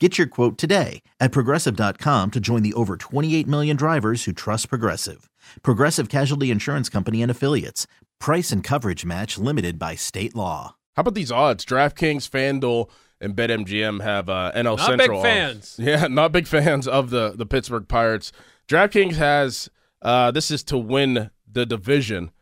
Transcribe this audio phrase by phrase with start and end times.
[0.00, 4.68] Get your quote today at progressive.com to join the over 28 million drivers who trust
[4.68, 5.30] Progressive.
[5.62, 7.86] Progressive Casualty Insurance Company and Affiliates.
[8.18, 10.74] Price and coverage match limited by state law.
[10.96, 11.64] How about these odds?
[11.64, 15.22] DraftKings, FanDuel, and BetMGM have uh, NL Not Central.
[15.22, 15.76] big fans.
[15.78, 15.78] odds.
[15.86, 18.32] Yeah, not big fans of the, the Pittsburgh Pirates.
[18.66, 19.70] DraftKings has,
[20.02, 22.32] uh, this is to win the division.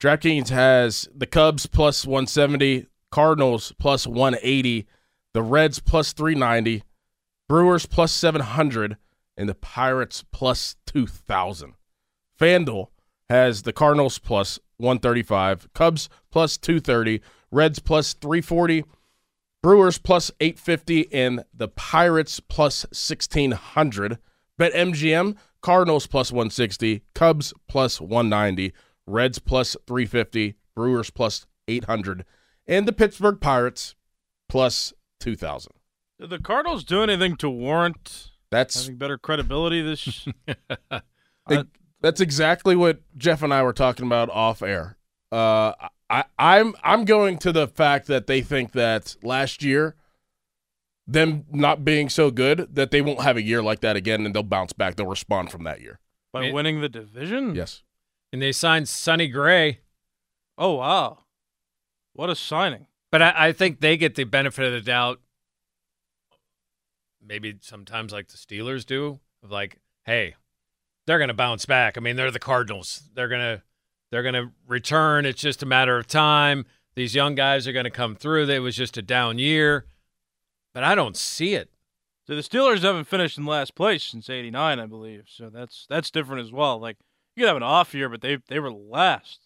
[0.00, 4.86] DraftKings has the Cubs plus 170, Cardinals plus 180,
[5.32, 6.84] the Reds plus 390,
[7.48, 8.96] Brewers plus 700,
[9.36, 11.74] and the Pirates plus 2,000.
[12.38, 12.88] FanDuel
[13.28, 17.20] has the Cardinals plus 135, Cubs plus 230,
[17.50, 18.84] Reds plus 340,
[19.62, 24.18] Brewers plus 850, and the Pirates plus 1600.
[24.58, 28.72] BetMGM, Cardinals plus 160, Cubs plus 190,
[29.06, 32.24] Reds plus 350, Brewers plus 800,
[32.66, 33.94] and the Pittsburgh Pirates
[34.48, 35.72] plus 2000.
[36.22, 40.26] Did the Cardinals do anything to warrant That's having better credibility this?
[41.50, 41.66] It-
[42.00, 44.96] that's exactly what Jeff and I were talking about off air.
[45.32, 45.72] Uh,
[46.08, 49.96] I, I'm I'm going to the fact that they think that last year,
[51.06, 54.34] them not being so good, that they won't have a year like that again, and
[54.34, 54.94] they'll bounce back.
[54.96, 55.98] They'll respond from that year.
[56.32, 57.54] by It- winning the division?
[57.56, 57.82] Yes.
[58.32, 59.80] And they signed Sonny Gray.
[60.56, 61.18] Oh wow,
[62.12, 62.86] what a signing!
[63.10, 65.20] But I, I think they get the benefit of the doubt.
[67.24, 70.34] Maybe sometimes like the Steelers do, of like, hey,
[71.06, 71.96] they're gonna bounce back.
[71.96, 73.02] I mean, they're the Cardinals.
[73.14, 73.62] They're gonna
[74.10, 75.26] they're gonna return.
[75.26, 76.66] It's just a matter of time.
[76.94, 78.48] These young guys are gonna come through.
[78.48, 79.86] It was just a down year.
[80.74, 81.70] But I don't see it.
[82.26, 85.24] So the Steelers haven't finished in last place since '89, I believe.
[85.26, 86.78] So that's that's different as well.
[86.78, 86.98] Like
[87.34, 89.40] you could have an off year, but they they were last,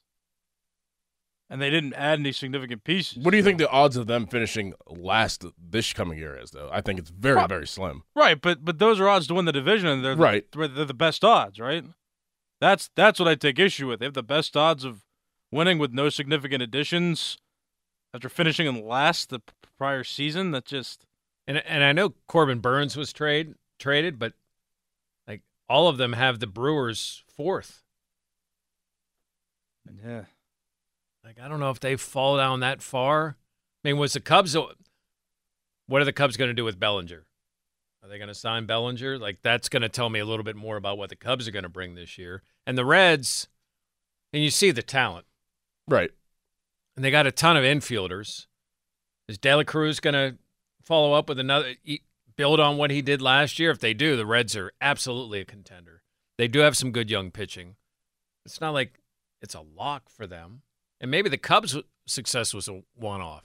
[1.49, 3.23] and they didn't add any significant pieces.
[3.25, 6.69] What do you think the odds of them finishing last this coming year is, though?
[6.73, 8.03] I think it's very Prob- very slim.
[8.15, 10.45] Right, but but those are odds to win the division, and they're Right.
[10.53, 11.85] They're, they're the best odds, right?
[12.61, 14.01] That's that's what I take issue with.
[14.01, 15.03] They have the best odds of
[15.53, 17.39] winning with no significant additions
[18.15, 19.41] after finishing in last the
[19.79, 20.51] prior season.
[20.53, 21.05] That just
[21.47, 24.33] And and I know Corbin Burnes was trade traded, but
[25.29, 27.83] like all of them have the Brewers fourth.
[30.05, 30.25] yeah.
[31.26, 33.37] Like I don't know if they fall down that far.
[33.84, 34.56] I mean, was the Cubs?
[34.56, 37.26] What are the Cubs going to do with Bellinger?
[38.03, 39.19] Are they going to sign Bellinger?
[39.19, 41.50] Like that's going to tell me a little bit more about what the Cubs are
[41.50, 42.42] going to bring this year.
[42.64, 43.48] And the Reds,
[44.32, 45.26] and you see the talent,
[45.88, 46.12] Right.
[46.94, 48.47] and they got a ton of infielders.
[49.28, 50.37] Is De La Cruz going to
[50.81, 51.75] follow up with another,
[52.37, 53.72] build on what he did last year?
[53.72, 56.03] If they do, the Reds are absolutely a contender.
[56.38, 57.75] They do have some good young pitching.
[58.44, 59.00] It's not like
[59.43, 60.62] it's a lock for them.
[61.01, 61.77] And maybe the Cubs'
[62.07, 63.45] success was a one off.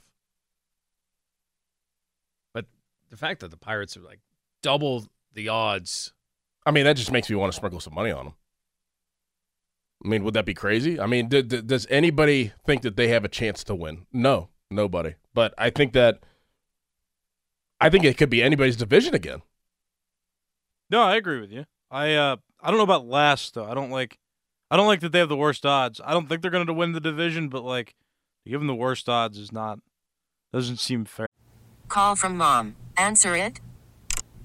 [2.54, 2.66] But
[3.10, 4.20] the fact that the Pirates are like
[4.62, 6.12] double the odds.
[6.64, 8.34] I mean, that just makes me want to sprinkle some money on them.
[10.04, 10.98] I mean, would that be crazy?
[10.98, 14.06] I mean, d- d- does anybody think that they have a chance to win?
[14.12, 15.14] No, nobody.
[15.34, 16.20] But I think that
[17.80, 19.42] I think it could be anybody's division again.
[20.90, 21.66] No, I agree with you.
[21.90, 23.64] I uh I don't know about last though.
[23.64, 24.18] I don't like
[24.72, 26.00] I don't like that they have the worst odds.
[26.02, 27.94] I don't think they're going to win the division, but like
[28.44, 29.80] to give them the worst odds is not
[30.50, 31.26] doesn't seem fair.
[31.88, 32.76] Call from mom.
[32.96, 33.60] Answer it.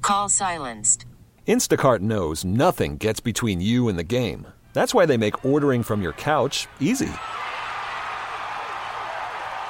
[0.02, 1.06] Call silenced.
[1.48, 4.46] Instacart knows nothing gets between you and the game.
[4.74, 7.12] That's why they make ordering from your couch easy.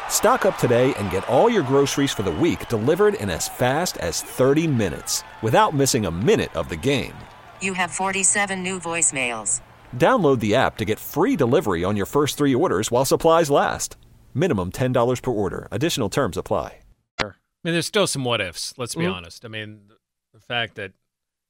[0.10, 3.98] Stock up today and get all your groceries for the week delivered in as fast
[3.98, 7.14] as 30 minutes without missing a minute of the game.
[7.62, 9.62] You have 47 new voicemails.
[9.96, 13.96] Download the app to get free delivery on your first three orders while supplies last.
[14.34, 15.68] Minimum $10 per order.
[15.72, 16.80] Additional terms apply.
[17.20, 18.74] I mean, there's still some what ifs.
[18.78, 19.14] Let's be Mhm.
[19.14, 19.44] honest.
[19.44, 19.92] I mean,
[20.34, 20.92] The fact that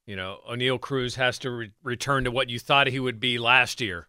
[0.05, 3.37] you know Oneil Cruz has to re- return to what you thought he would be
[3.37, 4.07] last year,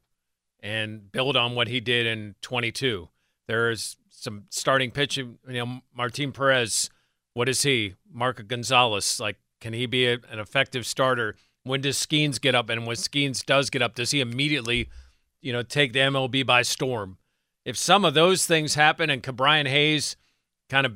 [0.61, 3.09] and build on what he did in 22.
[3.49, 5.41] There's some starting pitching.
[5.49, 6.91] You know, Martin Perez.
[7.35, 7.97] What is he?
[8.11, 9.19] Marco Gonzalez.
[9.19, 11.35] Like, can he be a, an effective starter?
[11.69, 12.69] When does Skenes get up?
[12.71, 14.89] And when Skenes does get up, does he immediately,
[15.41, 17.19] you know, take the MLB by storm?
[17.65, 20.17] If some of those things happen and Ke'Bryan Hayes
[20.71, 20.95] kind of,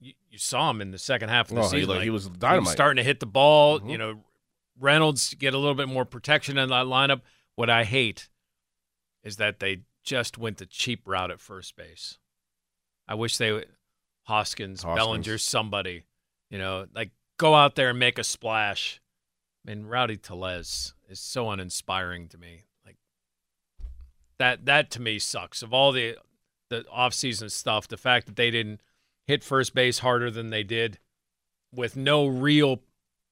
[0.00, 1.88] you, you saw him in the second half of the Oh, he, season.
[1.88, 2.72] like, like, he was he was dynamite.
[2.72, 3.80] starting to hit the ball.
[3.80, 3.90] Mhm.
[3.90, 4.24] You know,
[4.78, 7.22] Reynolds get a little bit more protection in that lineup.
[7.54, 8.28] What I hate
[9.22, 12.18] is that they just went the cheap route at first base.
[13.08, 13.68] I wish they would
[14.24, 14.96] Hoskins, Hoskins.
[14.96, 16.04] Bellinger, somebody,
[16.50, 19.00] you know, like go out there and make a splash.
[19.66, 22.64] I mean, Rowdy Tellez is so uninspiring to me.
[22.84, 22.96] Like
[24.38, 25.62] that that to me sucks.
[25.62, 26.16] Of all the
[26.68, 28.80] the offseason stuff, the fact that they didn't
[29.26, 30.98] hit first base harder than they did
[31.72, 32.82] with no real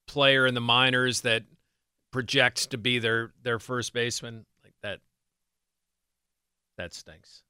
[0.06, 1.44] player in the minors that
[2.12, 5.00] projects to be their their first baseman like that
[6.76, 7.43] that stinks.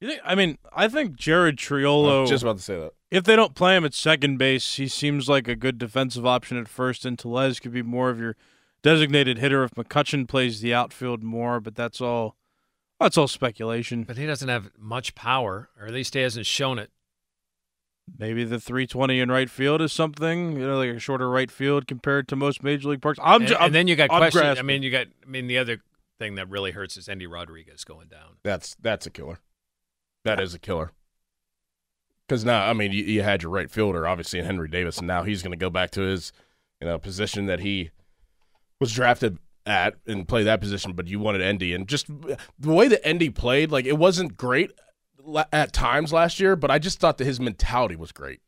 [0.00, 0.20] You think?
[0.24, 2.22] I mean, I think Jared I Triolo.
[2.22, 2.92] was just about to say that.
[3.10, 6.58] If they don't play him at second base, he seems like a good defensive option
[6.58, 8.36] at first, and Tellez could be more of your
[8.82, 11.58] designated hitter if McCutchen plays the outfield more.
[11.60, 12.36] But that's all.
[13.00, 14.02] That's all speculation.
[14.02, 16.90] But he doesn't have much power, or at least he hasn't shown it.
[18.18, 21.86] Maybe the 320 in right field is something, you know, like a shorter right field
[21.86, 23.18] compared to most major league parks.
[23.22, 24.58] I'm and, ju- and I'm- then you got I'm questions.
[24.58, 25.06] I mean, you got.
[25.24, 25.78] I mean, the other
[26.18, 28.36] thing that really hurts is Endy Rodriguez going down.
[28.42, 29.38] That's that's a killer.
[30.24, 30.92] That is a killer.
[32.28, 35.06] Because now, I mean, you, you had your right fielder, obviously, in Henry Davis, and
[35.06, 36.30] now he's going to go back to his,
[36.78, 37.90] you know, position that he
[38.80, 40.92] was drafted at and play that position.
[40.92, 42.38] But you wanted Endy, and just the
[42.72, 44.72] way that Endy played, like it wasn't great
[45.52, 48.40] at times last year, but I just thought that his mentality was great,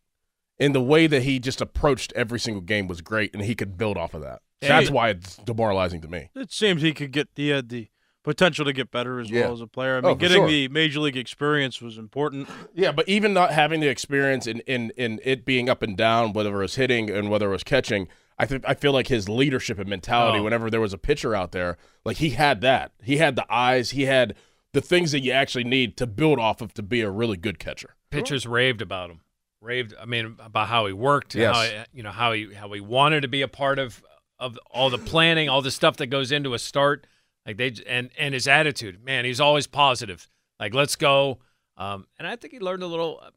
[0.59, 3.79] and the way that he just approached every single game was great, and he could
[3.79, 4.41] build off of that.
[4.61, 6.29] Yeah, That's why it's demoralizing to me.
[6.35, 7.89] it seems he could get the uh, the
[8.23, 9.43] potential to get better as Yeah.
[9.43, 9.97] well as a player.
[9.97, 10.49] I Oh, mean, for getting sure.
[10.49, 12.49] the major league experience was important.
[12.75, 16.33] Yeah, but even not having the experience in, in, in it being up and down,
[16.33, 18.09] whether it was hitting and whether it was catching,
[18.39, 20.39] I think I feel like his leadership and mentality.
[20.39, 20.43] Oh.
[20.43, 22.93] Whenever there was a pitcher out there, like he had that.
[23.03, 23.91] He had the eyes.
[23.91, 24.35] He had
[24.73, 27.59] the things that you actually need to build off of to be a really good
[27.59, 27.97] catcher.
[28.11, 29.21] Pitchers raved about him.
[29.61, 29.95] Raved.
[30.01, 31.35] I mean, about how he worked.
[31.35, 31.55] Yes.
[31.55, 34.03] How he, you know how he how he wanted to be a part of
[34.39, 37.07] of all the planning, all the stuff that goes into a start.
[37.47, 40.29] Like they and and his attitude, man, he's always positive.
[40.59, 41.39] Like let's go.
[41.77, 43.31] Um, and I think he learned a little, uh,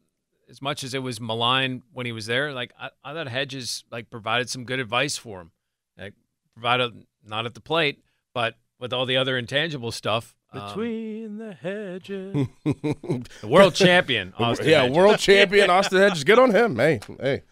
[0.50, 2.51] as much as it was maligned when he was there.
[2.51, 5.51] Like I, I thought Hedges like provided some good advice for him.
[5.97, 6.13] Like
[6.53, 8.03] provided not at the plate,
[8.33, 10.35] but with all the other intangible stuff.
[10.51, 12.47] um, Between the hedges.
[12.65, 14.97] the world champion, Austin yeah, Hedges.
[14.97, 16.25] world champion Austin Hedges.
[16.25, 16.75] Good on him.
[16.75, 17.44] Hey, hey,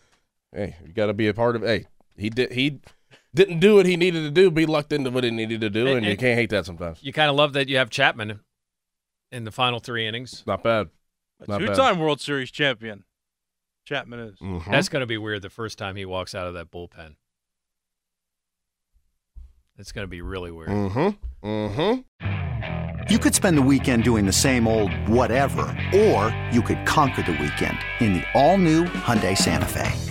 [0.54, 1.62] hey, you got to be a part of.
[1.62, 1.86] Hey,
[2.18, 2.52] he did.
[2.52, 2.82] He
[3.34, 4.52] didn't do what he needed to do.
[4.52, 7.00] Be lucked into what he needed to do, And- and, you can't hate that sometimes.
[7.02, 8.40] You kind of love that you have Chapman
[9.32, 10.44] in the final three innings.
[10.46, 10.90] Not bad.
[11.48, 11.60] Not.
[11.60, 13.04] Two-time World Series champion.
[13.86, 14.40] Chapman is.
[14.40, 14.70] Mhm.
[14.70, 17.16] That's going to be weird the first time he walks out of that bullpen.
[19.78, 20.70] It's going to be really weird.
[20.70, 21.48] Mm-hmm.
[21.48, 23.08] Mm-hmm.
[23.12, 25.64] You could spend the weekend doing the same old whatever,
[25.94, 30.11] or you could conquer the weekend in the all-new Hyundai Santa Fe.